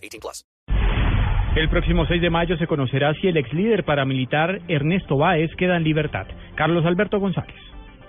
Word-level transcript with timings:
18 0.00 0.20
plus. 0.20 0.44
El 1.56 1.68
próximo 1.68 2.06
6 2.06 2.22
de 2.22 2.30
mayo 2.30 2.56
se 2.56 2.68
conocerá 2.68 3.12
si 3.14 3.26
el 3.26 3.36
ex 3.36 3.52
líder 3.52 3.84
paramilitar 3.84 4.60
Ernesto 4.68 5.16
Báez 5.16 5.50
queda 5.56 5.76
en 5.76 5.82
libertad. 5.82 6.28
Carlos 6.54 6.86
Alberto 6.86 7.18
González. 7.18 7.56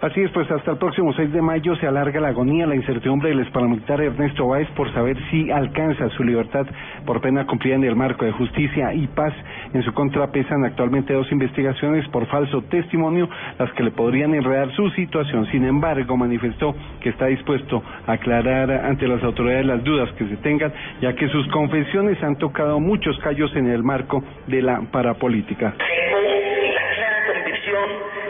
Así 0.01 0.19
es, 0.19 0.31
pues 0.31 0.49
hasta 0.49 0.71
el 0.71 0.77
próximo 0.77 1.13
6 1.13 1.31
de 1.31 1.43
mayo 1.43 1.75
se 1.75 1.85
alarga 1.85 2.19
la 2.19 2.29
agonía, 2.29 2.65
la 2.65 2.73
incertidumbre 2.73 3.29
del 3.29 3.45
paramilitar 3.51 4.01
Ernesto 4.01 4.47
Báez 4.47 4.67
por 4.69 4.91
saber 4.95 5.15
si 5.29 5.51
alcanza 5.51 6.09
su 6.17 6.23
libertad 6.23 6.65
por 7.05 7.21
pena 7.21 7.45
cumplida 7.45 7.75
en 7.75 7.83
el 7.83 7.95
marco 7.95 8.25
de 8.25 8.31
justicia 8.31 8.95
y 8.95 9.05
paz. 9.05 9.31
En 9.75 9.83
su 9.83 9.93
contra 9.93 10.31
pesan 10.31 10.65
actualmente 10.65 11.13
dos 11.13 11.31
investigaciones 11.31 12.07
por 12.07 12.25
falso 12.25 12.63
testimonio, 12.63 13.29
las 13.59 13.71
que 13.73 13.83
le 13.83 13.91
podrían 13.91 14.33
enredar 14.33 14.71
su 14.71 14.89
situación. 14.89 15.45
Sin 15.51 15.65
embargo, 15.65 16.17
manifestó 16.17 16.73
que 16.99 17.09
está 17.09 17.27
dispuesto 17.27 17.83
a 18.07 18.13
aclarar 18.13 18.71
ante 18.71 19.07
las 19.07 19.21
autoridades 19.21 19.67
las 19.67 19.83
dudas 19.83 20.11
que 20.13 20.25
se 20.25 20.37
tengan, 20.37 20.73
ya 20.99 21.13
que 21.13 21.27
sus 21.27 21.47
confesiones 21.49 22.21
han 22.23 22.37
tocado 22.37 22.79
muchos 22.79 23.19
callos 23.19 23.55
en 23.55 23.69
el 23.69 23.83
marco 23.83 24.23
de 24.47 24.63
la 24.63 24.81
parapolítica. 24.81 25.75
Tengo 25.77 26.21
la 26.21 27.33
convicción 27.33 27.89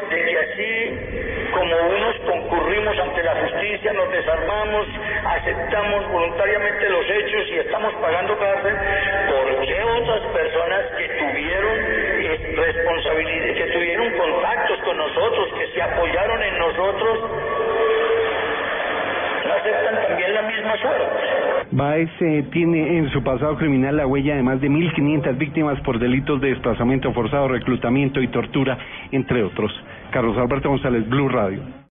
de 0.09 0.25
que 0.25 0.38
así 0.38 1.30
como 1.72 1.89
unos 1.89 2.16
concurrimos 2.27 3.00
ante 3.00 3.23
la 3.23 3.36
justicia, 3.36 3.94
nos 3.94 4.11
desarmamos, 4.11 4.88
aceptamos 5.25 6.11
voluntariamente 6.11 6.89
los 6.89 7.05
hechos 7.09 7.47
y 7.47 7.59
estamos 7.59 7.94
pagando 7.95 8.38
cárcel, 8.38 8.75
¿por 9.30 9.66
qué 9.66 9.83
otras 9.83 10.22
personas 10.33 10.81
que 10.97 11.08
tuvieron 11.08 11.77
eh, 11.80 12.55
responsabilidad, 12.58 13.55
que 13.55 13.72
tuvieron 13.72 14.11
contactos 14.17 14.80
con 14.83 14.97
nosotros, 14.97 15.47
que 15.58 15.67
se 15.73 15.81
apoyaron 15.81 16.44
en 16.44 16.58
nosotros, 16.58 17.19
no 19.47 19.53
aceptan 19.53 20.08
también 20.08 20.33
la 20.33 20.42
misma 20.42 20.77
suerte? 20.77 21.42
Baez 21.73 22.09
eh, 22.19 22.44
tiene 22.52 22.97
en 22.97 23.09
su 23.11 23.23
pasado 23.23 23.55
criminal 23.55 23.95
la 23.95 24.05
huella 24.05 24.36
de 24.36 24.44
más 24.44 24.59
de 24.59 24.69
1.500 24.69 25.38
víctimas 25.38 25.80
por 25.81 25.99
delitos 25.99 26.42
de 26.42 26.49
desplazamiento 26.49 27.14
forzado, 27.14 27.47
reclutamiento 27.47 28.22
y 28.22 28.27
tortura, 28.27 28.77
entre 29.12 29.44
otros. 29.44 29.72
Carlos 30.12 30.38
Alberto 30.38 30.70
González, 30.70 31.08
Blue 31.08 31.30
Radio. 31.30 31.80